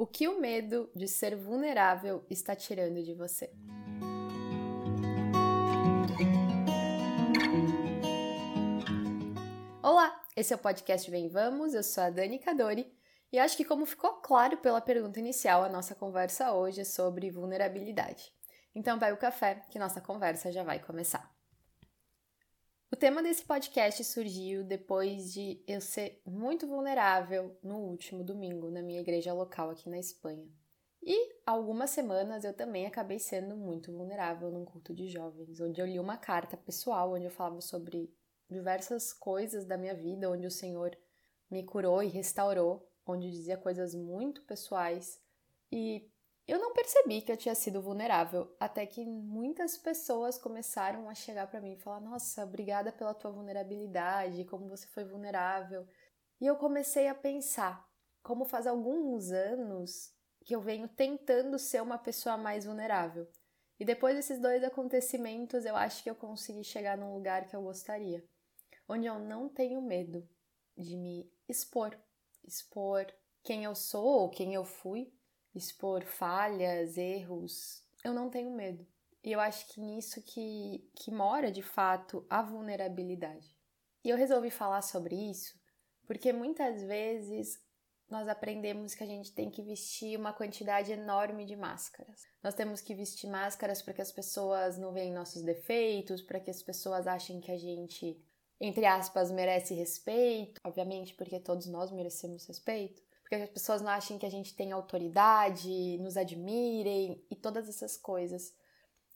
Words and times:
O 0.00 0.06
que 0.06 0.26
o 0.26 0.40
medo 0.40 0.90
de 0.96 1.06
ser 1.06 1.36
vulnerável 1.36 2.24
está 2.30 2.56
tirando 2.56 3.02
de 3.02 3.12
você? 3.12 3.52
Olá, 9.82 10.24
esse 10.34 10.54
é 10.54 10.56
o 10.56 10.58
podcast 10.58 11.10
Vem 11.10 11.28
Vamos, 11.28 11.74
eu 11.74 11.82
sou 11.82 12.02
a 12.02 12.08
Dani 12.08 12.38
Cadori 12.38 12.90
e 13.30 13.38
acho 13.38 13.58
que, 13.58 13.64
como 13.66 13.84
ficou 13.84 14.12
claro 14.22 14.56
pela 14.56 14.80
pergunta 14.80 15.20
inicial, 15.20 15.62
a 15.62 15.68
nossa 15.68 15.94
conversa 15.94 16.54
hoje 16.54 16.80
é 16.80 16.84
sobre 16.84 17.30
vulnerabilidade. 17.30 18.32
Então, 18.74 18.98
pega 18.98 19.12
o 19.12 19.18
café 19.18 19.66
que 19.70 19.78
nossa 19.78 20.00
conversa 20.00 20.50
já 20.50 20.62
vai 20.62 20.78
começar. 20.78 21.29
Tema 23.00 23.22
desse 23.22 23.42
podcast 23.46 24.04
surgiu 24.04 24.62
depois 24.62 25.32
de 25.32 25.64
eu 25.66 25.80
ser 25.80 26.20
muito 26.22 26.66
vulnerável 26.66 27.56
no 27.62 27.78
último 27.78 28.22
domingo 28.22 28.70
na 28.70 28.82
minha 28.82 29.00
igreja 29.00 29.32
local 29.32 29.70
aqui 29.70 29.88
na 29.88 29.98
Espanha. 29.98 30.46
E 31.02 31.34
algumas 31.46 31.88
semanas 31.88 32.44
eu 32.44 32.52
também 32.52 32.84
acabei 32.84 33.18
sendo 33.18 33.56
muito 33.56 33.90
vulnerável 33.90 34.50
num 34.50 34.66
culto 34.66 34.94
de 34.94 35.08
jovens, 35.08 35.58
onde 35.62 35.80
eu 35.80 35.86
li 35.86 35.98
uma 35.98 36.18
carta 36.18 36.58
pessoal 36.58 37.14
onde 37.14 37.24
eu 37.24 37.30
falava 37.30 37.62
sobre 37.62 38.14
diversas 38.50 39.14
coisas 39.14 39.64
da 39.64 39.78
minha 39.78 39.94
vida, 39.94 40.30
onde 40.30 40.46
o 40.46 40.50
Senhor 40.50 40.94
me 41.50 41.64
curou 41.64 42.02
e 42.02 42.06
restaurou, 42.08 42.86
onde 43.06 43.30
dizia 43.30 43.56
coisas 43.56 43.94
muito 43.94 44.42
pessoais. 44.42 45.18
E 45.72 46.06
eu 46.50 46.58
não 46.58 46.72
percebi 46.72 47.22
que 47.22 47.30
eu 47.30 47.36
tinha 47.36 47.54
sido 47.54 47.80
vulnerável, 47.80 48.52
até 48.58 48.84
que 48.84 49.06
muitas 49.06 49.78
pessoas 49.78 50.36
começaram 50.36 51.08
a 51.08 51.14
chegar 51.14 51.46
para 51.46 51.60
mim 51.60 51.74
e 51.74 51.78
falar: 51.78 52.00
"Nossa, 52.00 52.42
obrigada 52.42 52.90
pela 52.90 53.14
tua 53.14 53.30
vulnerabilidade, 53.30 54.44
como 54.46 54.68
você 54.68 54.86
foi 54.88 55.04
vulnerável". 55.04 55.86
E 56.40 56.46
eu 56.46 56.56
comecei 56.56 57.06
a 57.06 57.14
pensar, 57.14 57.88
como 58.20 58.44
faz 58.44 58.66
alguns 58.66 59.30
anos 59.30 60.12
que 60.44 60.54
eu 60.54 60.60
venho 60.60 60.88
tentando 60.88 61.56
ser 61.56 61.82
uma 61.82 61.98
pessoa 61.98 62.36
mais 62.36 62.64
vulnerável. 62.64 63.30
E 63.78 63.84
depois 63.84 64.16
desses 64.16 64.40
dois 64.40 64.64
acontecimentos, 64.64 65.64
eu 65.64 65.76
acho 65.76 66.02
que 66.02 66.10
eu 66.10 66.16
consegui 66.16 66.64
chegar 66.64 66.98
num 66.98 67.14
lugar 67.14 67.46
que 67.46 67.54
eu 67.54 67.62
gostaria, 67.62 68.24
onde 68.88 69.06
eu 69.06 69.20
não 69.20 69.48
tenho 69.48 69.80
medo 69.80 70.28
de 70.76 70.96
me 70.96 71.32
expor, 71.48 71.96
expor 72.44 73.06
quem 73.44 73.62
eu 73.64 73.74
sou 73.76 74.22
ou 74.22 74.30
quem 74.30 74.52
eu 74.52 74.64
fui 74.64 75.12
expor 75.54 76.04
falhas, 76.04 76.96
erros, 76.96 77.82
eu 78.04 78.12
não 78.12 78.30
tenho 78.30 78.50
medo. 78.50 78.86
E 79.22 79.32
eu 79.32 79.40
acho 79.40 79.68
que 79.68 79.80
nisso 79.80 80.22
que, 80.22 80.88
que 80.94 81.10
mora 81.10 81.50
de 81.50 81.62
fato 81.62 82.24
a 82.30 82.42
vulnerabilidade. 82.42 83.54
E 84.02 84.08
eu 84.08 84.16
resolvi 84.16 84.50
falar 84.50 84.82
sobre 84.82 85.14
isso 85.14 85.60
porque 86.10 86.32
muitas 86.32 86.82
vezes 86.82 87.62
nós 88.10 88.26
aprendemos 88.26 88.96
que 88.96 89.04
a 89.04 89.06
gente 89.06 89.30
tem 89.32 89.48
que 89.48 89.62
vestir 89.62 90.18
uma 90.18 90.32
quantidade 90.32 90.90
enorme 90.90 91.44
de 91.44 91.54
máscaras. 91.54 92.26
Nós 92.42 92.52
temos 92.52 92.80
que 92.80 92.96
vestir 92.96 93.30
máscaras 93.30 93.80
para 93.80 93.94
que 93.94 94.02
as 94.02 94.10
pessoas 94.10 94.76
não 94.76 94.92
vejam 94.92 95.14
nossos 95.14 95.42
defeitos, 95.42 96.20
para 96.20 96.40
que 96.40 96.50
as 96.50 96.64
pessoas 96.64 97.06
achem 97.06 97.40
que 97.40 97.52
a 97.52 97.56
gente, 97.56 98.20
entre 98.60 98.84
aspas, 98.86 99.30
merece 99.30 99.72
respeito, 99.72 100.60
obviamente, 100.64 101.14
porque 101.14 101.38
todos 101.38 101.68
nós 101.68 101.92
merecemos 101.92 102.44
respeito 102.44 103.00
porque 103.30 103.44
as 103.44 103.50
pessoas 103.50 103.80
não 103.80 103.92
achem 103.92 104.18
que 104.18 104.26
a 104.26 104.30
gente 104.30 104.56
tem 104.56 104.72
autoridade, 104.72 105.96
nos 105.98 106.16
admirem 106.16 107.24
e 107.30 107.36
todas 107.36 107.68
essas 107.68 107.96
coisas. 107.96 108.52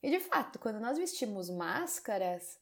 E 0.01 0.09
de 0.09 0.21
fato, 0.21 0.61
quando 0.61 0.79
nós 0.79 0.97
vestimos 0.97 1.51
máscaras, 1.51 2.57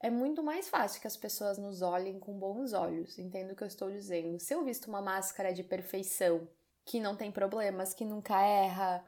é 0.00 0.08
muito 0.08 0.42
mais 0.42 0.66
fácil 0.66 1.02
que 1.02 1.06
as 1.06 1.16
pessoas 1.16 1.58
nos 1.58 1.82
olhem 1.82 2.18
com 2.18 2.38
bons 2.38 2.72
olhos. 2.72 3.18
Entendo 3.18 3.50
o 3.52 3.56
que 3.56 3.62
eu 3.62 3.68
estou 3.68 3.90
dizendo. 3.90 4.40
Se 4.40 4.54
eu 4.54 4.64
visto 4.64 4.86
uma 4.86 5.02
máscara 5.02 5.52
de 5.52 5.62
perfeição, 5.62 6.48
que 6.86 6.98
não 6.98 7.14
tem 7.14 7.30
problemas, 7.30 7.92
que 7.92 8.06
nunca 8.06 8.40
erra, 8.40 9.06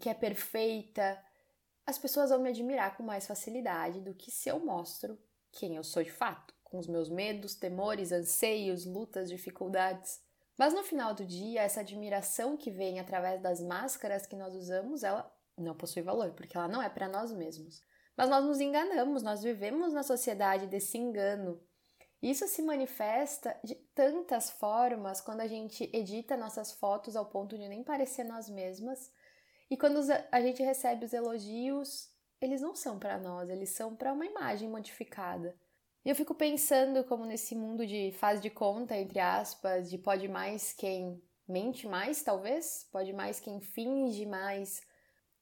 que 0.00 0.08
é 0.08 0.14
perfeita, 0.14 1.22
as 1.84 1.98
pessoas 1.98 2.30
vão 2.30 2.40
me 2.40 2.48
admirar 2.48 2.96
com 2.96 3.02
mais 3.02 3.26
facilidade 3.26 4.00
do 4.00 4.14
que 4.14 4.30
se 4.30 4.48
eu 4.48 4.64
mostro 4.64 5.18
quem 5.52 5.76
eu 5.76 5.84
sou 5.84 6.02
de 6.02 6.10
fato, 6.10 6.54
com 6.64 6.78
os 6.78 6.86
meus 6.86 7.10
medos, 7.10 7.54
temores, 7.54 8.12
anseios, 8.12 8.86
lutas, 8.86 9.28
dificuldades. 9.28 10.24
Mas 10.56 10.72
no 10.72 10.84
final 10.84 11.14
do 11.14 11.24
dia, 11.24 11.62
essa 11.62 11.80
admiração 11.80 12.56
que 12.56 12.70
vem 12.70 13.00
através 13.00 13.40
das 13.40 13.60
máscaras 13.60 14.26
que 14.26 14.36
nós 14.36 14.54
usamos, 14.54 15.02
ela 15.02 15.30
não 15.58 15.74
possui 15.74 16.02
valor, 16.02 16.32
porque 16.32 16.56
ela 16.56 16.68
não 16.68 16.82
é 16.82 16.88
para 16.88 17.08
nós 17.08 17.32
mesmos. 17.32 17.80
Mas 18.16 18.28
nós 18.28 18.44
nos 18.44 18.60
enganamos, 18.60 19.22
nós 19.22 19.42
vivemos 19.42 19.92
na 19.92 20.02
sociedade 20.02 20.66
desse 20.66 20.96
engano. 20.96 21.60
Isso 22.22 22.46
se 22.46 22.62
manifesta 22.62 23.54
de 23.62 23.74
tantas 23.94 24.50
formas 24.50 25.20
quando 25.20 25.40
a 25.40 25.46
gente 25.46 25.90
edita 25.92 26.36
nossas 26.36 26.72
fotos 26.72 27.16
ao 27.16 27.26
ponto 27.26 27.58
de 27.58 27.68
nem 27.68 27.82
parecer 27.82 28.24
nós 28.24 28.48
mesmas. 28.48 29.12
E 29.70 29.76
quando 29.76 30.00
a 30.30 30.40
gente 30.40 30.62
recebe 30.62 31.04
os 31.04 31.12
elogios, 31.12 32.08
eles 32.40 32.60
não 32.62 32.74
são 32.74 32.98
para 32.98 33.18
nós, 33.18 33.50
eles 33.50 33.70
são 33.70 33.94
para 33.94 34.12
uma 34.12 34.24
imagem 34.24 34.70
modificada. 34.70 35.54
E 36.04 36.10
eu 36.10 36.14
fico 36.14 36.34
pensando 36.34 37.02
como 37.04 37.24
nesse 37.24 37.54
mundo 37.54 37.86
de 37.86 38.12
faz 38.12 38.40
de 38.40 38.50
conta, 38.50 38.96
entre 38.96 39.18
aspas, 39.18 39.88
de 39.88 39.96
pode 39.96 40.28
mais 40.28 40.72
quem 40.72 41.22
mente 41.48 41.86
mais, 41.86 42.22
talvez, 42.22 42.86
pode 42.92 43.12
mais 43.12 43.40
quem 43.40 43.60
finge 43.60 44.26
mais, 44.26 44.82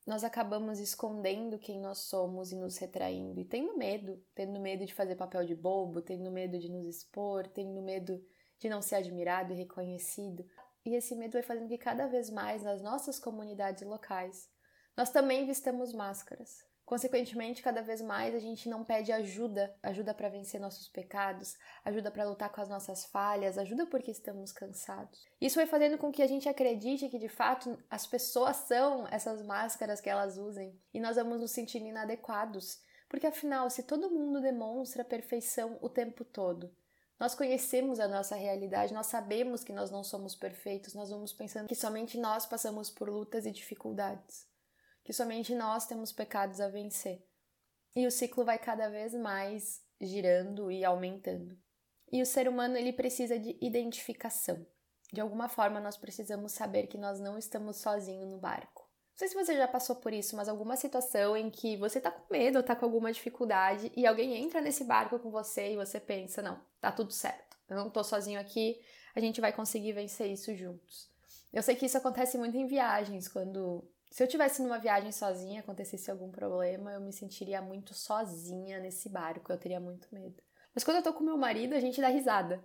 nós 0.06 0.24
acabamos 0.24 0.80
escondendo 0.80 1.58
quem 1.58 1.80
nós 1.80 1.98
somos 1.98 2.50
e 2.52 2.56
nos 2.56 2.76
retraindo 2.76 3.40
e 3.40 3.44
tendo 3.44 3.76
medo, 3.76 4.20
tendo 4.34 4.60
medo 4.60 4.84
de 4.84 4.94
fazer 4.94 5.14
papel 5.14 5.44
de 5.44 5.54
bobo, 5.54 6.02
tendo 6.02 6.30
medo 6.30 6.58
de 6.58 6.68
nos 6.68 6.86
expor, 6.86 7.46
tendo 7.48 7.80
medo 7.82 8.20
de 8.58 8.68
não 8.68 8.82
ser 8.82 8.96
admirado 8.96 9.52
e 9.52 9.56
reconhecido. 9.56 10.44
E 10.84 10.94
esse 10.94 11.14
medo 11.14 11.34
vai 11.34 11.42
fazendo 11.42 11.68
que 11.68 11.78
cada 11.78 12.06
vez 12.06 12.30
mais 12.30 12.62
nas 12.62 12.82
nossas 12.82 13.18
comunidades 13.18 13.82
locais 13.84 14.50
nós 14.96 15.10
também 15.10 15.46
vistamos 15.46 15.92
máscaras. 15.92 16.71
Consequentemente, 16.84 17.62
cada 17.62 17.80
vez 17.80 18.02
mais 18.02 18.34
a 18.34 18.38
gente 18.38 18.68
não 18.68 18.84
pede 18.84 19.12
ajuda, 19.12 19.74
ajuda 19.82 20.12
para 20.12 20.28
vencer 20.28 20.60
nossos 20.60 20.88
pecados, 20.88 21.56
ajuda 21.84 22.10
para 22.10 22.28
lutar 22.28 22.50
com 22.50 22.60
as 22.60 22.68
nossas 22.68 23.04
falhas, 23.06 23.56
ajuda 23.56 23.86
porque 23.86 24.10
estamos 24.10 24.52
cansados. 24.52 25.24
Isso 25.40 25.56
vai 25.56 25.66
fazendo 25.66 25.96
com 25.96 26.12
que 26.12 26.22
a 26.22 26.26
gente 26.26 26.48
acredite 26.48 27.08
que 27.08 27.18
de 27.18 27.28
fato 27.28 27.78
as 27.88 28.06
pessoas 28.06 28.56
são 28.56 29.06
essas 29.08 29.42
máscaras 29.42 30.00
que 30.00 30.10
elas 30.10 30.36
usem 30.36 30.78
e 30.92 31.00
nós 31.00 31.16
vamos 31.16 31.40
nos 31.40 31.52
sentir 31.52 31.80
inadequados, 31.80 32.82
porque 33.08 33.26
afinal, 33.26 33.70
se 33.70 33.84
todo 33.84 34.10
mundo 34.10 34.40
demonstra 34.40 35.04
perfeição 35.04 35.78
o 35.80 35.88
tempo 35.88 36.24
todo, 36.24 36.74
nós 37.18 37.34
conhecemos 37.34 38.00
a 38.00 38.08
nossa 38.08 38.34
realidade, 38.34 38.92
nós 38.92 39.06
sabemos 39.06 39.62
que 39.62 39.72
nós 39.72 39.90
não 39.90 40.02
somos 40.02 40.34
perfeitos, 40.34 40.94
nós 40.94 41.10
vamos 41.10 41.32
pensando 41.32 41.68
que 41.68 41.74
somente 41.74 42.18
nós 42.18 42.44
passamos 42.44 42.90
por 42.90 43.08
lutas 43.08 43.46
e 43.46 43.50
dificuldades 43.52 44.50
que 45.04 45.12
somente 45.12 45.54
nós 45.54 45.86
temos 45.86 46.12
pecados 46.12 46.60
a 46.60 46.68
vencer. 46.68 47.24
E 47.94 48.06
o 48.06 48.10
ciclo 48.10 48.44
vai 48.44 48.58
cada 48.58 48.88
vez 48.88 49.14
mais 49.14 49.82
girando 50.00 50.70
e 50.70 50.84
aumentando. 50.84 51.58
E 52.10 52.20
o 52.22 52.26
ser 52.26 52.48
humano 52.48 52.76
ele 52.76 52.92
precisa 52.92 53.38
de 53.38 53.56
identificação. 53.60 54.66
De 55.12 55.20
alguma 55.20 55.48
forma 55.48 55.80
nós 55.80 55.96
precisamos 55.96 56.52
saber 56.52 56.86
que 56.86 56.98
nós 56.98 57.20
não 57.20 57.36
estamos 57.36 57.76
sozinhos 57.76 58.30
no 58.30 58.38
barco. 58.38 58.82
Não 59.12 59.18
sei 59.18 59.28
se 59.28 59.34
você 59.34 59.54
já 59.54 59.68
passou 59.68 59.96
por 59.96 60.12
isso, 60.12 60.34
mas 60.34 60.48
alguma 60.48 60.74
situação 60.74 61.36
em 61.36 61.50
que 61.50 61.76
você 61.76 62.00
tá 62.00 62.10
com 62.10 62.32
medo, 62.32 62.62
tá 62.62 62.74
com 62.74 62.86
alguma 62.86 63.12
dificuldade 63.12 63.92
e 63.94 64.06
alguém 64.06 64.34
entra 64.36 64.60
nesse 64.60 64.84
barco 64.84 65.18
com 65.18 65.30
você 65.30 65.72
e 65.72 65.76
você 65.76 66.00
pensa, 66.00 66.40
não, 66.40 66.58
tá 66.80 66.90
tudo 66.90 67.12
certo. 67.12 67.58
Eu 67.68 67.76
não 67.76 67.90
tô 67.90 68.02
sozinho 68.02 68.40
aqui, 68.40 68.80
a 69.14 69.20
gente 69.20 69.40
vai 69.40 69.52
conseguir 69.52 69.92
vencer 69.92 70.30
isso 70.30 70.54
juntos. 70.54 71.10
Eu 71.52 71.62
sei 71.62 71.76
que 71.76 71.84
isso 71.84 71.98
acontece 71.98 72.38
muito 72.38 72.56
em 72.56 72.66
viagens, 72.66 73.28
quando 73.28 73.86
se 74.12 74.22
eu 74.22 74.28
tivesse 74.28 74.60
numa 74.60 74.78
viagem 74.78 75.10
sozinha, 75.10 75.60
acontecesse 75.60 76.10
algum 76.10 76.30
problema, 76.30 76.92
eu 76.92 77.00
me 77.00 77.14
sentiria 77.14 77.62
muito 77.62 77.94
sozinha 77.94 78.78
nesse 78.78 79.08
barco, 79.08 79.50
eu 79.50 79.56
teria 79.56 79.80
muito 79.80 80.06
medo. 80.12 80.36
Mas 80.74 80.84
quando 80.84 80.98
eu 80.98 81.02
tô 81.02 81.14
com 81.14 81.24
meu 81.24 81.38
marido, 81.38 81.74
a 81.74 81.80
gente 81.80 81.98
dá 81.98 82.08
risada 82.08 82.62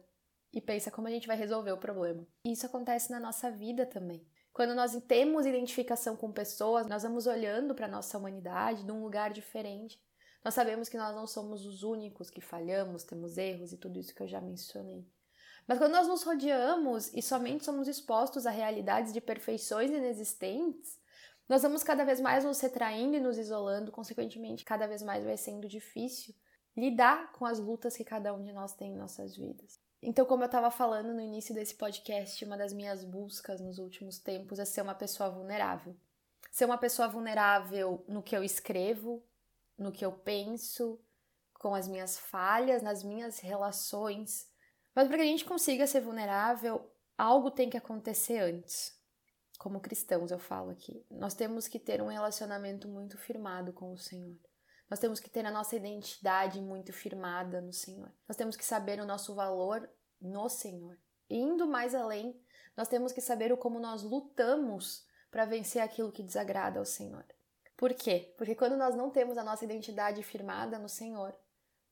e 0.51 0.59
pensa 0.59 0.91
como 0.91 1.07
a 1.07 1.09
gente 1.09 1.25
vai 1.25 1.37
resolver 1.37 1.71
o 1.71 1.77
problema. 1.77 2.27
E 2.43 2.51
isso 2.51 2.65
acontece 2.65 3.09
na 3.11 3.19
nossa 3.19 3.49
vida 3.49 3.85
também. 3.85 4.27
Quando 4.51 4.75
nós 4.75 4.93
temos 5.07 5.45
identificação 5.45 6.17
com 6.17 6.33
pessoas, 6.33 6.85
nós 6.85 7.03
vamos 7.03 7.27
olhando 7.27 7.73
para 7.73 7.87
nossa 7.87 8.17
humanidade 8.17 8.83
de 8.83 8.91
um 8.91 9.01
lugar 9.01 9.31
diferente. 9.31 9.97
Nós 10.43 10.53
sabemos 10.53 10.89
que 10.89 10.97
nós 10.97 11.15
não 11.15 11.25
somos 11.25 11.65
os 11.65 11.81
únicos 11.81 12.29
que 12.29 12.41
falhamos, 12.41 13.05
temos 13.05 13.37
erros 13.37 13.71
e 13.71 13.77
tudo 13.77 13.97
isso 13.97 14.13
que 14.13 14.21
eu 14.21 14.27
já 14.27 14.41
mencionei. 14.41 15.07
Mas 15.65 15.77
quando 15.77 15.93
nós 15.93 16.09
nos 16.09 16.23
rodeamos 16.23 17.13
e 17.13 17.21
somente 17.21 17.63
somos 17.63 17.87
expostos 17.87 18.45
a 18.45 18.49
realidades 18.49 19.13
de 19.13 19.21
perfeições 19.21 19.91
inexistentes, 19.91 20.99
nós 21.47 21.61
vamos 21.61 21.83
cada 21.83 22.03
vez 22.03 22.19
mais 22.19 22.43
nos 22.43 22.59
retraindo 22.59 23.15
e 23.15 23.19
nos 23.19 23.37
isolando, 23.37 23.91
consequentemente, 23.91 24.65
cada 24.65 24.87
vez 24.87 25.01
mais 25.01 25.23
vai 25.23 25.37
sendo 25.37 25.67
difícil 25.67 26.35
lidar 26.75 27.31
com 27.31 27.45
as 27.45 27.57
lutas 27.59 27.95
que 27.95 28.03
cada 28.03 28.33
um 28.33 28.43
de 28.43 28.51
nós 28.51 28.73
tem 28.73 28.91
em 28.91 28.97
nossas 28.97 29.35
vidas. 29.35 29.79
Então, 30.01 30.25
como 30.25 30.43
eu 30.43 30.47
estava 30.47 30.69
falando 30.69 31.13
no 31.13 31.21
início 31.21 31.55
desse 31.55 31.73
podcast, 31.73 32.43
uma 32.45 32.57
das 32.57 32.71
minhas 32.71 33.03
buscas 33.03 33.59
nos 33.59 33.79
últimos 33.79 34.19
tempos 34.19 34.59
é 34.59 34.65
ser 34.65 34.81
uma 34.81 34.93
pessoa 34.93 35.29
vulnerável. 35.29 35.95
Ser 36.51 36.65
uma 36.65 36.77
pessoa 36.77 37.07
vulnerável 37.07 38.03
no 38.07 38.21
que 38.21 38.35
eu 38.35 38.43
escrevo, 38.43 39.23
no 39.77 39.91
que 39.91 40.05
eu 40.05 40.11
penso, 40.11 40.99
com 41.53 41.73
as 41.73 41.87
minhas 41.87 42.19
falhas, 42.19 42.83
nas 42.83 43.03
minhas 43.03 43.39
relações. 43.39 44.47
Mas 44.93 45.07
para 45.07 45.17
que 45.17 45.23
a 45.23 45.27
gente 45.27 45.45
consiga 45.45 45.87
ser 45.87 46.01
vulnerável, 46.01 46.91
algo 47.17 47.49
tem 47.49 47.69
que 47.69 47.77
acontecer 47.77 48.39
antes. 48.39 48.96
Como 49.57 49.79
cristãos, 49.79 50.31
eu 50.31 50.39
falo 50.39 50.69
aqui, 50.69 51.05
nós 51.09 51.33
temos 51.33 51.67
que 51.67 51.79
ter 51.79 52.01
um 52.01 52.07
relacionamento 52.07 52.87
muito 52.87 53.17
firmado 53.17 53.73
com 53.73 53.91
o 53.91 53.97
Senhor. 53.97 54.37
Nós 54.89 54.99
temos 54.99 55.19
que 55.19 55.29
ter 55.29 55.45
a 55.45 55.51
nossa 55.51 55.75
identidade 55.75 56.61
muito 56.61 56.93
firmada 56.93 57.59
no 57.59 57.73
Senhor. 57.73 58.11
Nós 58.27 58.37
temos 58.37 58.55
que 58.55 58.63
saber 58.63 58.99
o 58.99 59.05
nosso 59.05 59.35
valor 59.35 59.89
no 60.21 60.47
Senhor. 60.47 60.97
E 61.29 61.37
indo 61.37 61.67
mais 61.67 61.93
além, 61.93 62.39
nós 62.75 62.87
temos 62.87 63.11
que 63.11 63.19
saber 63.19 63.51
o 63.51 63.57
como 63.57 63.79
nós 63.79 64.03
lutamos 64.03 65.05
para 65.29 65.45
vencer 65.45 65.81
aquilo 65.81 66.11
que 66.11 66.23
desagrada 66.23 66.79
ao 66.79 66.85
Senhor. 66.85 67.25
Por 67.75 67.93
quê? 67.93 68.33
Porque 68.37 68.55
quando 68.55 68.77
nós 68.77 68.95
não 68.95 69.09
temos 69.09 69.37
a 69.37 69.43
nossa 69.43 69.65
identidade 69.65 70.23
firmada 70.23 70.79
no 70.79 70.87
Senhor, 70.87 71.35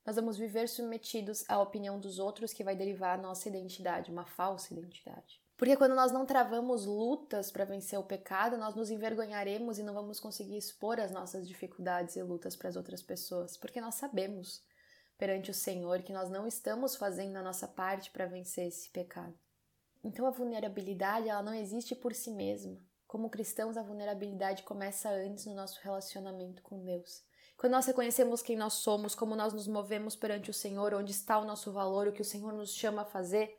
nós 0.04 0.16
vamos 0.16 0.38
viver 0.38 0.68
submetidos 0.68 1.44
à 1.48 1.60
opinião 1.60 1.98
dos 1.98 2.18
outros 2.18 2.52
que 2.52 2.64
vai 2.64 2.74
derivar 2.74 3.18
a 3.18 3.22
nossa 3.22 3.48
identidade, 3.48 4.10
uma 4.10 4.24
falsa 4.24 4.72
identidade. 4.72 5.42
Porque 5.56 5.76
quando 5.76 5.94
nós 5.94 6.12
não 6.12 6.26
travamos 6.26 6.84
lutas 6.84 7.50
para 7.50 7.64
vencer 7.64 7.98
o 7.98 8.04
pecado, 8.04 8.58
nós 8.58 8.74
nos 8.74 8.90
envergonharemos 8.90 9.78
e 9.78 9.82
não 9.82 9.94
vamos 9.94 10.20
conseguir 10.20 10.58
expor 10.58 11.00
as 11.00 11.10
nossas 11.10 11.48
dificuldades 11.48 12.14
e 12.16 12.22
lutas 12.22 12.54
para 12.54 12.68
as 12.68 12.76
outras 12.76 13.02
pessoas, 13.02 13.56
porque 13.56 13.80
nós 13.80 13.94
sabemos 13.94 14.62
perante 15.16 15.50
o 15.50 15.54
Senhor 15.54 16.02
que 16.02 16.12
nós 16.12 16.28
não 16.28 16.46
estamos 16.46 16.94
fazendo 16.94 17.36
a 17.36 17.42
nossa 17.42 17.66
parte 17.66 18.10
para 18.10 18.26
vencer 18.26 18.66
esse 18.66 18.90
pecado. 18.90 19.34
Então 20.04 20.26
a 20.26 20.30
vulnerabilidade, 20.30 21.28
ela 21.28 21.42
não 21.42 21.54
existe 21.54 21.94
por 21.94 22.14
si 22.14 22.30
mesma. 22.30 22.78
Como 23.06 23.30
cristãos, 23.30 23.78
a 23.78 23.82
vulnerabilidade 23.82 24.62
começa 24.62 25.08
antes 25.08 25.46
no 25.46 25.54
nosso 25.54 25.80
relacionamento 25.82 26.62
com 26.62 26.84
Deus. 26.84 27.24
Quando 27.56 27.72
nós 27.72 27.86
reconhecemos 27.86 28.42
quem 28.42 28.56
nós 28.56 28.74
somos, 28.74 29.14
como 29.14 29.34
nós 29.34 29.54
nos 29.54 29.66
movemos 29.66 30.14
perante 30.14 30.50
o 30.50 30.54
Senhor, 30.54 30.92
onde 30.92 31.12
está 31.12 31.38
o 31.38 31.46
nosso 31.46 31.72
valor, 31.72 32.06
o 32.06 32.12
que 32.12 32.20
o 32.20 32.24
Senhor 32.24 32.52
nos 32.52 32.74
chama 32.74 33.02
a 33.02 33.06
fazer, 33.06 33.56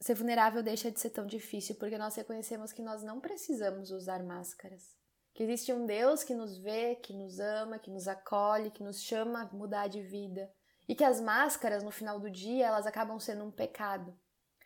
ser 0.00 0.14
vulnerável 0.14 0.62
deixa 0.62 0.90
de 0.90 0.98
ser 0.98 1.10
tão 1.10 1.26
difícil 1.26 1.74
porque 1.76 1.98
nós 1.98 2.14
reconhecemos 2.14 2.72
que 2.72 2.82
nós 2.82 3.02
não 3.02 3.20
precisamos 3.20 3.90
usar 3.90 4.22
máscaras. 4.22 4.96
Que 5.34 5.42
existe 5.42 5.72
um 5.72 5.86
Deus 5.86 6.24
que 6.24 6.34
nos 6.34 6.58
vê, 6.58 6.96
que 6.96 7.12
nos 7.12 7.38
ama, 7.38 7.78
que 7.78 7.90
nos 7.90 8.08
acolhe, 8.08 8.70
que 8.70 8.82
nos 8.82 9.02
chama 9.02 9.42
a 9.42 9.54
mudar 9.54 9.88
de 9.88 10.02
vida. 10.02 10.50
E 10.88 10.94
que 10.94 11.04
as 11.04 11.20
máscaras, 11.20 11.84
no 11.84 11.90
final 11.90 12.18
do 12.18 12.30
dia, 12.30 12.66
elas 12.66 12.86
acabam 12.86 13.18
sendo 13.20 13.44
um 13.44 13.50
pecado. 13.50 14.18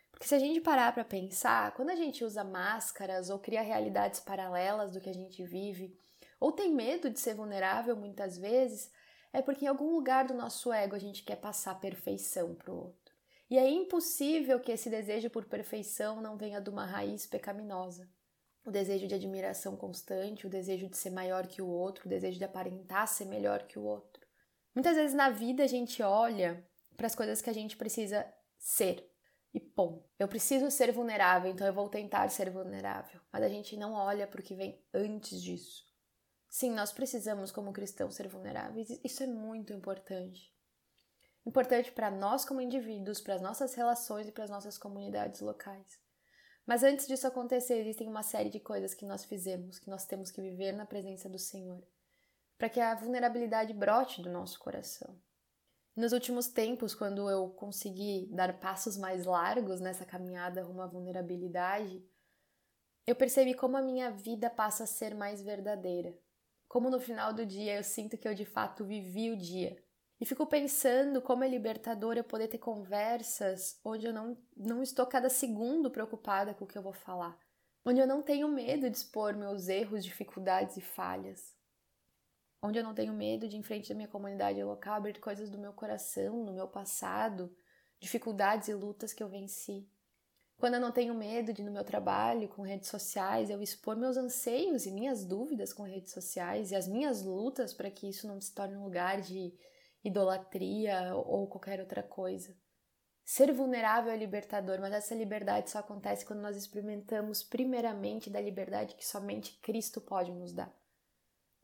Porque 0.09 0.27
se 0.27 0.33
a 0.33 0.39
gente 0.39 0.61
parar 0.61 0.93
para 0.93 1.03
pensar, 1.03 1.73
quando 1.73 1.89
a 1.89 1.95
gente 1.95 2.23
usa 2.23 2.43
máscaras 2.43 3.29
ou 3.29 3.37
cria 3.37 3.61
realidades 3.61 4.21
paralelas 4.21 4.93
do 4.93 5.01
que 5.01 5.09
a 5.09 5.13
gente 5.13 5.43
vive, 5.43 5.93
ou 6.39 6.53
tem 6.53 6.73
medo 6.73 7.09
de 7.09 7.19
ser 7.19 7.35
vulnerável 7.35 7.95
muitas 7.95 8.37
vezes, 8.37 8.89
é 9.33 9.41
porque 9.41 9.65
em 9.65 9.67
algum 9.67 9.91
lugar 9.91 10.25
do 10.25 10.33
nosso 10.33 10.71
ego 10.71 10.95
a 10.95 10.99
gente 10.99 11.23
quer 11.23 11.35
passar 11.35 11.79
perfeição 11.79 12.55
pro 12.55 12.73
outro. 12.73 13.04
E 13.49 13.57
é 13.57 13.69
impossível 13.69 14.59
que 14.59 14.71
esse 14.71 14.89
desejo 14.89 15.29
por 15.29 15.45
perfeição 15.45 16.19
não 16.19 16.35
venha 16.35 16.59
de 16.59 16.69
uma 16.69 16.85
raiz 16.85 17.27
pecaminosa. 17.27 18.09
O 18.65 18.71
desejo 18.71 19.07
de 19.07 19.13
admiração 19.13 19.75
constante, 19.75 20.47
o 20.47 20.49
desejo 20.49 20.89
de 20.89 20.97
ser 20.97 21.11
maior 21.11 21.45
que 21.45 21.61
o 21.61 21.67
outro, 21.67 22.07
o 22.07 22.09
desejo 22.09 22.39
de 22.39 22.43
aparentar 22.43 23.07
ser 23.07 23.25
melhor 23.25 23.67
que 23.67 23.77
o 23.77 23.83
outro. 23.83 24.25
Muitas 24.73 24.95
vezes 24.95 25.15
na 25.15 25.29
vida 25.29 25.63
a 25.63 25.67
gente 25.67 26.01
olha 26.01 26.67
para 26.97 27.05
as 27.05 27.13
coisas 27.13 27.41
que 27.41 27.49
a 27.49 27.53
gente 27.53 27.77
precisa 27.77 28.25
ser 28.57 29.07
e 29.53 29.59
pom. 29.59 30.03
Eu 30.17 30.27
preciso 30.27 30.71
ser 30.71 30.91
vulnerável, 30.91 31.51
então 31.51 31.67
eu 31.67 31.73
vou 31.73 31.87
tentar 31.87 32.27
ser 32.29 32.49
vulnerável. 32.49 33.21
Mas 33.31 33.43
a 33.43 33.49
gente 33.49 33.77
não 33.77 33.93
olha 33.93 34.25
para 34.25 34.41
o 34.41 34.43
que 34.43 34.55
vem 34.55 34.83
antes 34.91 35.41
disso. 35.41 35.85
Sim, 36.49 36.71
nós 36.71 36.91
precisamos, 36.91 37.51
como 37.51 37.71
cristãos, 37.71 38.15
ser 38.15 38.27
vulneráveis. 38.27 38.89
Isso 39.03 39.21
é 39.21 39.27
muito 39.27 39.71
importante 39.71 40.54
importante 41.45 41.91
para 41.91 42.09
nós 42.09 42.43
como 42.43 42.61
indivíduos, 42.61 43.21
para 43.21 43.35
as 43.35 43.41
nossas 43.41 43.73
relações 43.75 44.27
e 44.27 44.31
para 44.31 44.43
as 44.43 44.49
nossas 44.49 44.77
comunidades 44.77 45.41
locais. 45.41 45.99
Mas 46.65 46.83
antes 46.83 47.07
disso 47.07 47.27
acontecer, 47.27 47.75
existem 47.75 48.07
uma 48.07 48.23
série 48.23 48.49
de 48.49 48.59
coisas 48.59 48.93
que 48.93 49.05
nós 49.05 49.23
fizemos, 49.23 49.77
que 49.77 49.89
nós 49.89 50.05
temos 50.05 50.31
que 50.31 50.41
viver 50.41 50.71
na 50.71 50.85
presença 50.85 51.29
do 51.29 51.37
Senhor, 51.37 51.83
para 52.57 52.69
que 52.69 52.79
a 52.79 52.95
vulnerabilidade 52.95 53.73
brote 53.73 54.21
do 54.21 54.31
nosso 54.31 54.59
coração. 54.59 55.15
Nos 55.95 56.11
últimos 56.11 56.47
tempos, 56.47 56.95
quando 56.95 57.29
eu 57.29 57.49
consegui 57.51 58.27
dar 58.33 58.59
passos 58.59 58.97
mais 58.97 59.25
largos 59.25 59.79
nessa 59.79 60.03
caminhada 60.03 60.63
rumo 60.63 60.81
à 60.81 60.87
vulnerabilidade, 60.87 62.03
eu 63.07 63.15
percebi 63.15 63.53
como 63.53 63.77
a 63.77 63.81
minha 63.81 64.09
vida 64.09 64.49
passa 64.49 64.83
a 64.83 64.87
ser 64.87 65.13
mais 65.13 65.41
verdadeira. 65.41 66.17
Como 66.67 66.89
no 66.89 66.99
final 66.99 67.31
do 67.31 67.45
dia 67.45 67.75
eu 67.75 67.83
sinto 67.83 68.17
que 68.17 68.27
eu 68.27 68.33
de 68.33 68.43
fato 68.43 68.83
vivi 68.83 69.31
o 69.31 69.37
dia, 69.37 69.81
e 70.19 70.25
fico 70.25 70.45
pensando 70.45 71.21
como 71.21 71.43
é 71.43 71.47
libertador 71.47 72.15
eu 72.15 72.23
poder 72.23 72.47
ter 72.47 72.57
conversas 72.57 73.79
onde 73.83 74.05
eu 74.05 74.13
não, 74.13 74.37
não 74.55 74.81
estou 74.81 75.05
cada 75.05 75.29
segundo 75.29 75.91
preocupada 75.91 76.53
com 76.53 76.63
o 76.63 76.67
que 76.67 76.77
eu 76.77 76.81
vou 76.81 76.93
falar. 76.93 77.37
Onde 77.85 77.99
eu 77.99 78.07
não 78.07 78.21
tenho 78.21 78.47
medo 78.47 78.89
de 78.89 78.97
expor 78.97 79.35
meus 79.35 79.67
erros, 79.67 80.03
dificuldades 80.03 80.77
e 80.77 80.81
falhas. 80.81 81.53
Onde 82.61 82.79
eu 82.79 82.83
não 82.83 82.95
tenho 82.95 83.13
medo 83.13 83.47
de, 83.47 83.57
em 83.57 83.61
frente 83.61 83.89
da 83.89 83.95
minha 83.95 84.07
comunidade 84.07 84.63
local, 84.63 84.95
abrir 84.95 85.19
coisas 85.19 85.49
do 85.49 85.59
meu 85.59 85.73
coração, 85.73 86.43
do 86.43 86.53
meu 86.53 86.67
passado, 86.67 87.55
dificuldades 87.99 88.69
e 88.69 88.73
lutas 88.73 89.13
que 89.13 89.21
eu 89.21 89.29
venci. 89.29 89.87
Quando 90.57 90.75
eu 90.75 90.79
não 90.79 90.91
tenho 90.91 91.13
medo 91.13 91.53
de, 91.53 91.61
no 91.61 91.71
meu 91.71 91.83
trabalho, 91.83 92.47
com 92.47 92.61
redes 92.61 92.89
sociais, 92.89 93.49
eu 93.49 93.61
expor 93.61 93.97
meus 93.97 94.15
anseios 94.15 94.85
e 94.85 94.91
minhas 94.91 95.25
dúvidas 95.25 95.73
com 95.73 95.83
redes 95.83 96.13
sociais 96.13 96.71
e 96.71 96.75
as 96.75 96.87
minhas 96.87 97.21
lutas 97.21 97.73
para 97.73 97.91
que 97.91 98.07
isso 98.07 98.25
não 98.25 98.39
se 98.39 98.55
torne 98.55 98.75
um 98.77 98.85
lugar 98.85 99.21
de 99.21 99.53
idolatria 100.05 101.15
ou 101.15 101.47
qualquer 101.47 101.79
outra 101.79 102.03
coisa. 102.03 102.55
Ser 103.23 103.51
vulnerável 103.51 104.11
é 104.11 104.17
libertador, 104.17 104.79
mas 104.79 104.93
essa 104.93 105.15
liberdade 105.15 105.71
só 105.71 105.79
acontece 105.79 106.25
quando 106.25 106.41
nós 106.41 106.55
experimentamos 106.55 107.43
primeiramente 107.43 108.29
da 108.29 108.39
liberdade 108.39 108.95
que 108.95 109.05
somente 109.05 109.59
Cristo 109.61 109.99
pode 109.99 110.31
nos 110.31 110.53
dar. 110.53 110.71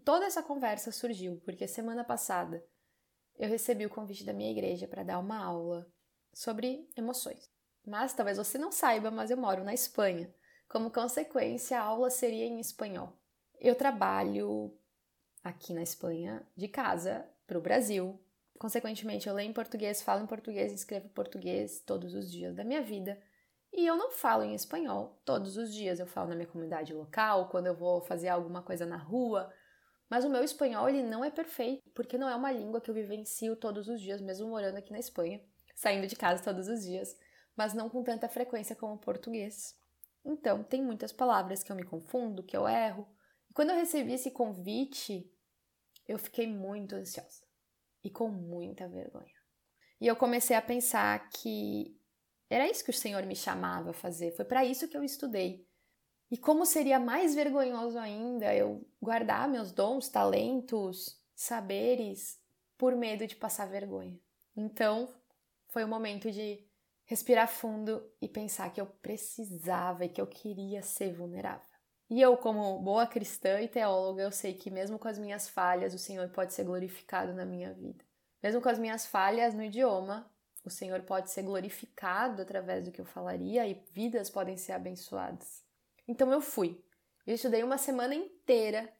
Toda 0.03 0.25
essa 0.25 0.41
conversa 0.41 0.91
surgiu 0.91 1.39
porque 1.45 1.67
semana 1.67 2.03
passada 2.03 2.65
eu 3.37 3.47
recebi 3.47 3.85
o 3.85 3.89
convite 3.89 4.25
da 4.25 4.33
minha 4.33 4.49
igreja 4.49 4.87
para 4.87 5.03
dar 5.03 5.19
uma 5.19 5.37
aula 5.37 5.87
sobre 6.33 6.89
emoções. 6.97 7.47
Mas 7.85 8.13
talvez 8.13 8.37
você 8.37 8.57
não 8.57 8.71
saiba, 8.71 9.11
mas 9.11 9.29
eu 9.29 9.37
moro 9.37 9.63
na 9.63 9.73
Espanha. 9.73 10.33
Como 10.67 10.91
consequência, 10.91 11.79
a 11.79 11.83
aula 11.83 12.09
seria 12.09 12.45
em 12.45 12.59
espanhol. 12.59 13.19
Eu 13.59 13.75
trabalho 13.75 14.75
aqui 15.43 15.73
na 15.73 15.83
Espanha 15.83 16.47
de 16.55 16.67
casa 16.67 17.27
para 17.45 17.57
o 17.57 17.61
Brasil, 17.61 18.19
Consequentemente, 18.61 19.27
eu 19.27 19.33
leio 19.33 19.49
em 19.49 19.53
português, 19.53 20.03
falo 20.03 20.21
em 20.21 20.27
português 20.27 20.71
escrevo 20.71 21.09
português 21.09 21.81
todos 21.83 22.13
os 22.13 22.31
dias 22.31 22.55
da 22.55 22.63
minha 22.63 22.79
vida. 22.79 23.19
E 23.73 23.87
eu 23.87 23.95
não 23.97 24.11
falo 24.11 24.43
em 24.43 24.53
espanhol 24.53 25.19
todos 25.25 25.57
os 25.57 25.73
dias. 25.73 25.99
Eu 25.99 26.05
falo 26.05 26.29
na 26.29 26.35
minha 26.35 26.47
comunidade 26.47 26.93
local, 26.93 27.49
quando 27.49 27.65
eu 27.65 27.75
vou 27.75 28.01
fazer 28.01 28.27
alguma 28.27 28.61
coisa 28.61 28.85
na 28.85 28.97
rua. 28.97 29.51
Mas 30.07 30.23
o 30.25 30.29
meu 30.29 30.43
espanhol 30.43 30.87
ele 30.87 31.01
não 31.01 31.25
é 31.25 31.31
perfeito, 31.31 31.89
porque 31.95 32.19
não 32.19 32.29
é 32.29 32.35
uma 32.35 32.51
língua 32.51 32.79
que 32.79 32.91
eu 32.91 32.93
vivencio 32.93 33.55
todos 33.55 33.87
os 33.87 33.99
dias, 33.99 34.21
mesmo 34.21 34.47
morando 34.47 34.77
aqui 34.77 34.91
na 34.91 34.99
Espanha, 34.99 35.41
saindo 35.73 36.05
de 36.05 36.15
casa 36.15 36.43
todos 36.43 36.67
os 36.67 36.83
dias, 36.83 37.17
mas 37.57 37.73
não 37.73 37.89
com 37.89 38.03
tanta 38.03 38.29
frequência 38.29 38.75
como 38.75 38.93
o 38.93 38.99
português. 38.99 39.75
Então, 40.23 40.63
tem 40.63 40.83
muitas 40.83 41.11
palavras 41.11 41.63
que 41.63 41.71
eu 41.71 41.75
me 41.75 41.83
confundo, 41.83 42.43
que 42.43 42.55
eu 42.55 42.69
erro. 42.69 43.07
E 43.49 43.53
quando 43.55 43.71
eu 43.71 43.75
recebi 43.75 44.13
esse 44.13 44.29
convite, 44.29 45.27
eu 46.07 46.19
fiquei 46.19 46.45
muito 46.45 46.93
ansiosa 46.93 47.49
e 48.03 48.09
com 48.09 48.29
muita 48.29 48.87
vergonha. 48.87 49.33
E 49.99 50.07
eu 50.07 50.15
comecei 50.15 50.55
a 50.55 50.61
pensar 50.61 51.29
que 51.29 51.95
era 52.49 52.69
isso 52.69 52.83
que 52.83 52.89
o 52.89 52.93
Senhor 52.93 53.23
me 53.25 53.35
chamava 53.35 53.91
a 53.91 53.93
fazer, 53.93 54.31
foi 54.31 54.45
para 54.45 54.65
isso 54.65 54.87
que 54.87 54.97
eu 54.97 55.03
estudei. 55.03 55.65
E 56.29 56.37
como 56.37 56.65
seria 56.65 56.99
mais 56.99 57.35
vergonhoso 57.35 57.99
ainda 57.99 58.53
eu 58.55 58.87
guardar 59.01 59.49
meus 59.49 59.71
dons, 59.71 60.07
talentos, 60.07 61.21
saberes 61.35 62.39
por 62.77 62.95
medo 62.95 63.27
de 63.27 63.35
passar 63.35 63.67
vergonha. 63.67 64.19
Então, 64.55 65.13
foi 65.67 65.83
o 65.83 65.87
momento 65.87 66.31
de 66.31 66.65
respirar 67.05 67.47
fundo 67.47 68.09
e 68.21 68.27
pensar 68.27 68.71
que 68.71 68.79
eu 68.79 68.85
precisava 68.85 70.05
e 70.05 70.09
que 70.09 70.21
eu 70.21 70.27
queria 70.27 70.81
ser 70.81 71.13
vulnerável. 71.13 71.70
E 72.11 72.21
eu, 72.21 72.35
como 72.35 72.77
boa 72.79 73.07
cristã 73.07 73.61
e 73.61 73.69
teóloga, 73.69 74.21
eu 74.21 74.33
sei 74.33 74.53
que 74.53 74.69
mesmo 74.69 74.99
com 74.99 75.07
as 75.07 75.17
minhas 75.17 75.47
falhas, 75.47 75.93
o 75.93 75.97
Senhor 75.97 76.27
pode 76.27 76.53
ser 76.53 76.65
glorificado 76.65 77.33
na 77.33 77.45
minha 77.45 77.73
vida. 77.73 78.03
Mesmo 78.43 78.61
com 78.61 78.67
as 78.67 78.77
minhas 78.77 79.05
falhas 79.05 79.53
no 79.53 79.63
idioma, 79.63 80.29
o 80.65 80.69
Senhor 80.69 81.01
pode 81.03 81.31
ser 81.31 81.43
glorificado 81.43 82.41
através 82.41 82.83
do 82.83 82.91
que 82.91 82.99
eu 82.99 83.05
falaria 83.05 83.65
e 83.65 83.81
vidas 83.93 84.29
podem 84.29 84.57
ser 84.57 84.73
abençoadas. 84.73 85.63
Então 86.05 86.29
eu 86.33 86.41
fui. 86.41 86.83
Eu 87.25 87.35
estudei 87.35 87.63
uma 87.63 87.77
semana 87.77 88.13
inteira, 88.13 88.93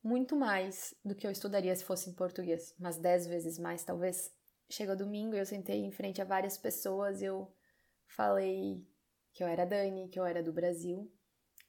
muito 0.00 0.36
mais 0.36 0.94
do 1.04 1.16
que 1.16 1.26
eu 1.26 1.32
estudaria 1.32 1.74
se 1.74 1.82
fosse 1.82 2.10
em 2.10 2.14
português, 2.14 2.76
mas 2.78 2.96
dez 2.96 3.26
vezes 3.26 3.58
mais, 3.58 3.82
talvez. 3.82 4.32
Chegou 4.70 4.94
domingo 4.94 5.34
eu 5.34 5.44
sentei 5.44 5.84
em 5.84 5.90
frente 5.90 6.22
a 6.22 6.24
várias 6.24 6.56
pessoas 6.56 7.22
eu 7.22 7.52
falei 8.06 8.86
que 9.32 9.42
eu 9.42 9.48
era 9.48 9.66
Dani, 9.66 10.08
que 10.08 10.20
eu 10.20 10.24
era 10.24 10.40
do 10.40 10.52
Brasil 10.52 11.12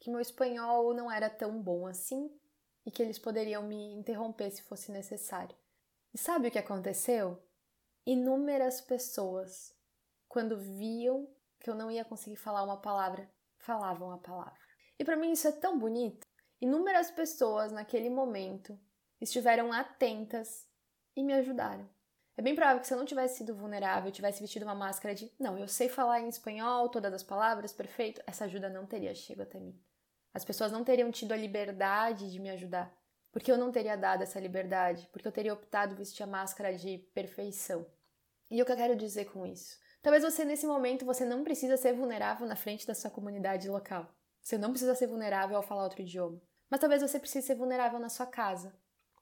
que 0.04 0.12
meu 0.12 0.20
espanhol 0.20 0.94
não 0.94 1.10
era 1.10 1.30
tão 1.30 1.62
bom 1.62 1.88
assim 1.88 2.30
e 2.86 2.92
que 2.92 3.02
eles 3.02 3.18
poderiam 3.18 3.64
me 3.64 3.94
interromper 3.94 4.52
se 4.52 4.62
fosse 4.62 4.92
necessário. 4.92 5.56
E 6.14 6.18
sabe 6.18 6.50
o 6.50 6.52
que 6.52 6.60
aconteceu? 6.60 7.42
Inúmeras 8.06 8.82
pessoas, 8.82 9.74
quando 10.28 10.60
viam 10.60 11.26
que 11.58 11.70
eu 11.70 11.74
não 11.74 11.90
ia 11.90 12.04
conseguir 12.04 12.36
falar 12.36 12.64
uma 12.64 12.82
palavra, 12.82 13.32
falavam 13.58 14.12
a 14.12 14.18
palavra. 14.18 14.60
E 15.00 15.06
para 15.06 15.16
mim 15.16 15.32
isso 15.32 15.48
é 15.48 15.54
tão 15.54 15.80
bonito. 15.80 16.28
Inúmeras 16.60 17.10
pessoas 17.10 17.72
naquele 17.72 18.10
momento 18.10 18.78
estiveram 19.22 19.72
atentas 19.72 20.68
e 21.16 21.24
me 21.24 21.32
ajudaram. 21.32 21.90
É 22.36 22.42
bem 22.42 22.56
provável 22.56 22.82
que 22.82 22.88
se 22.88 22.94
eu 22.94 22.98
não 22.98 23.06
tivesse 23.06 23.38
sido 23.38 23.56
vulnerável, 23.56 24.12
tivesse 24.12 24.42
vestido 24.42 24.64
uma 24.64 24.76
máscara 24.76 25.16
de 25.16 25.32
não, 25.40 25.58
eu 25.58 25.68
sei 25.70 25.88
falar 25.88 26.20
em 26.20 26.28
espanhol, 26.28 26.90
todas 26.90 27.14
as 27.14 27.24
palavras, 27.24 27.72
perfeito, 27.72 28.22
essa 28.28 28.44
ajuda 28.44 28.68
não 28.68 28.86
teria 28.86 29.16
chegado 29.16 29.48
até 29.48 29.62
mim. 29.62 29.82
As 30.34 30.44
pessoas 30.44 30.72
não 30.72 30.84
teriam 30.84 31.12
tido 31.12 31.32
a 31.32 31.38
liberdade 31.38 32.32
de 32.32 32.40
me 32.40 32.50
ajudar, 32.50 32.92
porque 33.32 33.52
eu 33.52 33.58
não 33.58 33.72
teria 33.72 33.96
dado 33.96 34.24
essa 34.24 34.40
liberdade, 34.40 35.08
porque 35.12 35.28
eu 35.28 35.32
teria 35.32 35.54
optado 35.54 35.96
vestir 35.96 36.24
a 36.24 36.28
máscara 36.28 36.74
de 36.76 36.98
perfeição. 37.14 37.86
E 38.50 38.62
o 38.62 38.66
que 38.66 38.72
eu 38.72 38.78
quero 38.78 38.96
dizer 38.96 39.26
com 39.26 39.46
isso? 39.46 39.78
Talvez 40.02 40.24
você 40.24 40.44
nesse 40.44 40.68
momento 40.68 41.06
você 41.06 41.24
não 41.24 41.44
precisa 41.44 41.78
ser 41.78 41.94
vulnerável 41.94 42.46
na 42.46 42.56
frente 42.56 42.86
da 42.86 42.94
sua 42.94 43.10
comunidade 43.10 43.70
local. 43.70 44.14
Você 44.42 44.58
não 44.58 44.72
precisa 44.72 44.94
ser 44.94 45.08
vulnerável 45.08 45.56
ao 45.56 45.64
falar 45.64 45.84
outro 45.84 46.02
idioma. 46.02 46.42
Mas 46.70 46.80
talvez 46.80 47.02
você 47.02 47.20
precise 47.20 47.48
ser 47.48 47.56
vulnerável 47.56 48.00
na 48.00 48.10
sua 48.10 48.26
casa, 48.26 48.76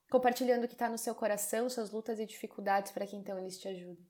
compartilhando 0.10 0.64
o 0.64 0.68
que 0.68 0.74
está 0.74 0.90
no 0.90 0.98
seu 0.98 1.14
coração, 1.14 1.70
suas 1.70 1.92
lutas 1.92 2.20
e 2.20 2.26
dificuldades 2.26 2.92
para 2.92 3.06
que 3.06 3.16
então 3.16 3.38
eles 3.38 3.60
te 3.60 3.68
ajudem. 3.68 4.08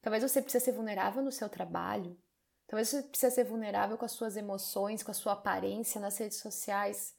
Talvez 0.00 0.22
você 0.22 0.40
precise 0.40 0.64
ser 0.64 0.72
vulnerável 0.72 1.22
no 1.22 1.32
seu 1.32 1.48
trabalho. 1.48 2.16
Talvez 2.66 2.88
você 2.88 3.02
precise 3.02 3.34
ser 3.34 3.44
vulnerável 3.44 3.96
com 3.96 4.04
as 4.04 4.12
suas 4.12 4.36
emoções, 4.36 5.02
com 5.02 5.10
a 5.10 5.14
sua 5.14 5.34
aparência 5.34 6.00
nas 6.00 6.18
redes 6.18 6.38
sociais. 6.38 7.16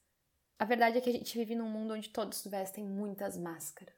A 0.59 0.65
verdade 0.65 0.97
é 0.97 1.01
que 1.01 1.09
a 1.09 1.13
gente 1.13 1.37
vive 1.37 1.55
num 1.55 1.69
mundo 1.69 1.93
onde 1.93 2.09
todos 2.09 2.45
vestem 2.45 2.83
muitas 2.83 3.37
máscaras. 3.37 3.95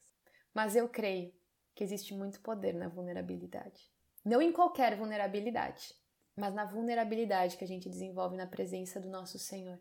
Mas 0.53 0.75
eu 0.75 0.87
creio 0.87 1.33
que 1.73 1.83
existe 1.83 2.13
muito 2.13 2.39
poder 2.41 2.73
na 2.73 2.87
vulnerabilidade. 2.87 3.89
Não 4.23 4.41
em 4.41 4.51
qualquer 4.51 4.97
vulnerabilidade, 4.97 5.95
mas 6.35 6.53
na 6.53 6.65
vulnerabilidade 6.65 7.57
que 7.57 7.63
a 7.63 7.67
gente 7.67 7.89
desenvolve 7.89 8.35
na 8.35 8.45
presença 8.45 8.99
do 8.99 9.09
nosso 9.09 9.39
Senhor. 9.39 9.79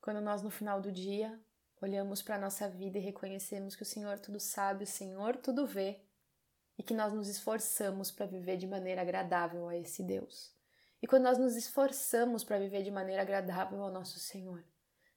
Quando 0.00 0.20
nós, 0.20 0.42
no 0.42 0.50
final 0.50 0.80
do 0.80 0.90
dia, 0.90 1.38
olhamos 1.82 2.22
para 2.22 2.36
a 2.36 2.40
nossa 2.40 2.68
vida 2.68 2.98
e 2.98 3.02
reconhecemos 3.02 3.76
que 3.76 3.82
o 3.82 3.86
Senhor 3.86 4.18
tudo 4.18 4.38
sabe, 4.40 4.84
o 4.84 4.86
Senhor 4.86 5.36
tudo 5.36 5.66
vê 5.66 6.00
e 6.78 6.82
que 6.82 6.94
nós 6.94 7.12
nos 7.12 7.28
esforçamos 7.28 8.10
para 8.10 8.26
viver 8.26 8.56
de 8.56 8.66
maneira 8.66 9.02
agradável 9.02 9.68
a 9.68 9.76
esse 9.76 10.02
Deus. 10.02 10.54
E 11.02 11.06
quando 11.06 11.24
nós 11.24 11.38
nos 11.38 11.56
esforçamos 11.56 12.44
para 12.44 12.58
viver 12.58 12.82
de 12.82 12.90
maneira 12.90 13.22
agradável 13.22 13.82
ao 13.82 13.90
nosso 13.90 14.18
Senhor, 14.18 14.64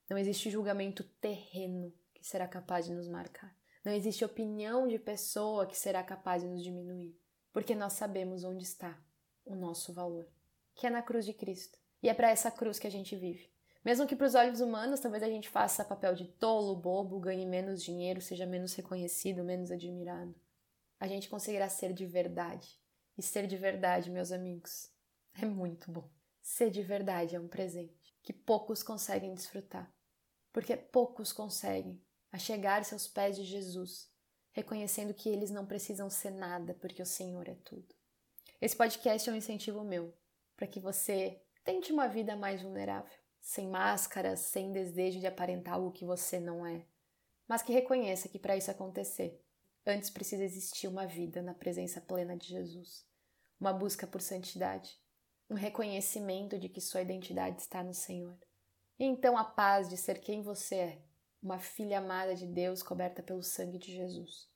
não 0.09 0.17
existe 0.17 0.49
julgamento 0.49 1.03
terreno 1.19 1.93
que 2.13 2.25
será 2.25 2.47
capaz 2.47 2.85
de 2.85 2.93
nos 2.93 3.07
marcar. 3.07 3.55
Não 3.83 3.91
existe 3.91 4.23
opinião 4.23 4.87
de 4.87 4.97
pessoa 4.97 5.65
que 5.65 5.77
será 5.77 6.01
capaz 6.01 6.41
de 6.41 6.47
nos 6.47 6.63
diminuir, 6.63 7.19
porque 7.51 7.75
nós 7.75 7.93
sabemos 7.93 8.43
onde 8.43 8.63
está 8.63 8.97
o 9.45 9.55
nosso 9.55 9.91
valor, 9.91 10.25
que 10.73 10.87
é 10.87 10.89
na 10.89 11.01
cruz 11.01 11.25
de 11.25 11.33
Cristo. 11.33 11.77
E 12.01 12.07
é 12.09 12.13
para 12.13 12.29
essa 12.29 12.49
cruz 12.49 12.79
que 12.79 12.87
a 12.87 12.91
gente 12.91 13.15
vive. 13.15 13.51
Mesmo 13.83 14.07
que 14.07 14.15
para 14.15 14.27
os 14.27 14.35
olhos 14.35 14.61
humanos 14.61 15.01
talvez 15.01 15.21
a 15.21 15.27
gente 15.27 15.49
faça 15.49 15.83
papel 15.83 16.15
de 16.15 16.25
tolo, 16.25 16.75
bobo, 16.75 17.19
ganhe 17.19 17.45
menos 17.45 17.83
dinheiro, 17.83 18.21
seja 18.21 18.45
menos 18.45 18.73
reconhecido, 18.73 19.43
menos 19.43 19.71
admirado, 19.71 20.33
a 21.03 21.07
gente 21.07 21.27
conseguirá 21.27 21.67
ser 21.67 21.91
de 21.91 22.05
verdade. 22.05 22.79
E 23.17 23.21
ser 23.21 23.45
de 23.45 23.57
verdade, 23.57 24.09
meus 24.09 24.31
amigos, 24.31 24.89
é 25.41 25.45
muito 25.45 25.91
bom. 25.91 26.09
Ser 26.41 26.69
de 26.69 26.81
verdade 26.81 27.35
é 27.35 27.39
um 27.39 27.47
presente 27.47 28.15
que 28.21 28.33
poucos 28.33 28.83
conseguem 28.83 29.33
desfrutar, 29.33 29.93
porque 30.51 30.75
poucos 30.75 31.31
conseguem 31.31 32.01
a 32.31 32.37
chegar-se 32.37 32.93
aos 32.93 33.07
pés 33.07 33.35
de 33.35 33.43
Jesus, 33.43 34.11
reconhecendo 34.51 35.13
que 35.13 35.29
eles 35.29 35.51
não 35.51 35.65
precisam 35.65 36.09
ser 36.09 36.31
nada, 36.31 36.73
porque 36.75 37.01
o 37.01 37.05
Senhor 37.05 37.47
é 37.47 37.55
tudo. 37.55 37.93
Esse 38.59 38.75
podcast 38.75 39.29
é 39.29 39.33
um 39.33 39.35
incentivo 39.35 39.83
meu 39.83 40.13
para 40.55 40.67
que 40.67 40.79
você 40.79 41.41
tente 41.63 41.91
uma 41.91 42.07
vida 42.07 42.35
mais 42.35 42.61
vulnerável 42.61 43.11
sem 43.43 43.67
máscaras, 43.67 44.39
sem 44.39 44.71
desejo 44.71 45.19
de 45.19 45.27
aparentar 45.27 45.73
algo 45.73 45.91
que 45.91 46.05
você 46.05 46.39
não 46.39 46.65
é, 46.65 46.85
mas 47.45 47.61
que 47.61 47.73
reconheça 47.73 48.29
que 48.29 48.39
para 48.39 48.55
isso 48.55 48.71
acontecer, 48.71 49.43
antes 49.85 50.09
precisa 50.09 50.43
existir 50.43 50.87
uma 50.87 51.05
vida 51.05 51.41
na 51.41 51.53
presença 51.53 51.99
plena 51.99 52.37
de 52.37 52.47
Jesus, 52.47 53.05
uma 53.59 53.73
busca 53.73 54.07
por 54.07 54.21
santidade, 54.21 54.97
um 55.49 55.55
reconhecimento 55.55 56.57
de 56.57 56.69
que 56.69 56.81
sua 56.81 57.01
identidade 57.01 57.61
está 57.61 57.83
no 57.83 57.93
Senhor. 57.93 58.37
E 58.99 59.05
então 59.05 59.37
a 59.37 59.43
paz 59.43 59.89
de 59.89 59.97
ser 59.97 60.19
quem 60.19 60.41
você 60.41 60.75
é, 60.75 61.01
uma 61.41 61.59
filha 61.59 61.99
amada 61.99 62.35
de 62.35 62.47
Deus 62.47 62.81
coberta 62.81 63.21
pelo 63.21 63.43
sangue 63.43 63.77
de 63.77 63.91
Jesus, 63.91 64.49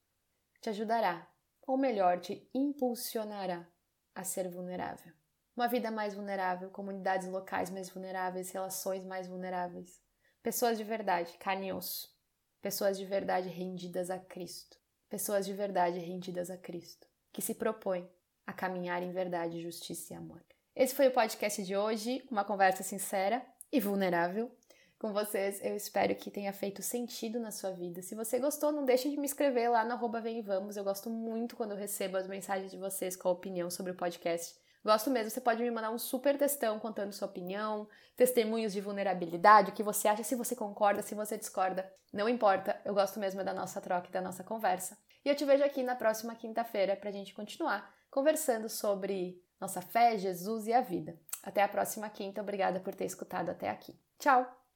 te 0.62 0.70
ajudará, 0.70 1.30
ou 1.66 1.78
melhor, 1.78 2.20
te 2.20 2.50
impulsionará 2.54 3.68
a 4.16 4.24
ser 4.24 4.50
vulnerável 4.50 5.14
uma 5.58 5.68
vida 5.68 5.90
mais 5.90 6.14
vulnerável, 6.14 6.70
comunidades 6.70 7.28
locais 7.28 7.72
mais 7.72 7.90
vulneráveis, 7.90 8.52
relações 8.52 9.04
mais 9.04 9.28
vulneráveis. 9.28 10.00
Pessoas 10.44 10.78
de 10.78 10.84
verdade, 10.84 11.36
carne 11.40 11.70
e 11.70 11.74
osso. 11.74 12.16
Pessoas 12.62 12.96
de 12.96 13.04
verdade 13.06 13.50
rendidas 13.50 14.12
a 14.12 14.20
Cristo. 14.20 14.78
Pessoas 15.10 15.48
de 15.48 15.54
verdade 15.54 15.98
rendidas 15.98 16.52
a 16.52 16.58
Cristo, 16.58 17.08
que 17.34 17.42
se 17.42 17.56
propõem 17.56 18.08
a 18.46 18.54
caminhar 18.54 19.02
em 19.02 19.12
verdade, 19.12 19.62
justiça 19.62 20.14
e 20.14 20.18
amor. 20.18 20.44
Esse 20.80 20.94
foi 20.94 21.08
o 21.08 21.12
podcast 21.12 21.64
de 21.64 21.76
hoje, 21.76 22.24
uma 22.30 22.44
conversa 22.44 22.84
sincera 22.84 23.44
e 23.72 23.80
vulnerável 23.80 24.56
com 25.00 25.12
vocês. 25.12 25.60
Eu 25.66 25.76
espero 25.76 26.14
que 26.14 26.30
tenha 26.30 26.54
feito 26.54 26.84
sentido 26.84 27.40
na 27.40 27.50
sua 27.50 27.72
vida. 27.72 28.04
Se 28.04 28.14
você 28.14 28.38
gostou, 28.38 28.72
não 28.72 28.86
deixe 28.86 29.10
de 29.10 29.18
me 29.18 29.26
escrever 29.26 29.70
lá 29.70 29.84
no 29.84 29.94
arroba 29.94 30.22
Vamos. 30.46 30.78
Eu 30.78 30.84
gosto 30.84 31.10
muito 31.10 31.56
quando 31.56 31.72
eu 31.72 31.78
recebo 31.78 32.16
as 32.16 32.28
mensagens 32.28 32.70
de 32.70 32.78
vocês 32.78 33.16
com 33.16 33.28
a 33.28 33.32
opinião 33.32 33.72
sobre 33.72 33.92
o 33.92 33.96
podcast. 33.96 34.56
Gosto 34.86 35.10
mesmo, 35.10 35.32
você 35.32 35.42
pode 35.42 35.64
me 35.64 35.72
mandar 35.72 35.90
um 35.90 35.98
super 35.98 36.38
textão 36.38 36.78
contando 36.78 37.12
sua 37.12 37.28
opinião, 37.28 37.90
testemunhos 38.16 38.72
de 38.72 38.80
vulnerabilidade, 38.80 39.72
o 39.72 39.74
que 39.74 39.82
você 39.82 40.08
acha, 40.08 40.24
se 40.24 40.36
você 40.36 40.56
concorda, 40.56 41.02
se 41.02 41.16
você 41.16 41.40
discorda. 41.40 41.92
Não 42.14 42.30
importa, 42.30 42.80
eu 42.86 42.94
gosto 42.94 43.20
mesmo 43.20 43.44
da 43.44 43.52
nossa 43.52 43.82
troca 43.82 44.10
e 44.10 44.14
da 44.14 44.22
nossa 44.22 44.44
conversa. 44.44 44.96
E 45.26 45.30
eu 45.30 45.36
te 45.36 45.44
vejo 45.44 45.64
aqui 45.64 45.82
na 45.82 45.96
próxima 45.96 46.36
quinta-feira 46.36 46.96
para 46.96 47.10
a 47.10 47.14
gente 47.14 47.34
continuar 47.34 47.92
conversando 48.12 48.70
sobre 48.70 49.42
nossa 49.60 49.82
fé, 49.82 50.18
Jesus 50.18 50.68
e 50.68 50.74
a 50.74 50.82
vida. 50.82 51.20
Até 51.44 51.64
a 51.64 51.68
próxima 51.68 52.10
quinta, 52.10 52.42
obrigada 52.42 52.80
por 52.80 52.94
ter 52.94 53.06
escutado 53.06 53.50
até 53.50 53.70
aqui. 53.70 53.98
Tchau! 54.20 54.67